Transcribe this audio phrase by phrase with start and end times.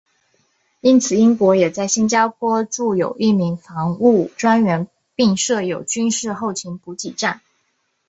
[0.79, 7.39] 因此英国也在新加坡驻有一名防务专员并设有军事后勤补给站。